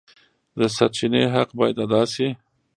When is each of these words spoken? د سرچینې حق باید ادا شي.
د 0.59 0.61
سرچینې 0.75 1.23
حق 1.33 1.49
باید 1.59 1.77
ادا 1.85 2.01
شي. 2.13 2.27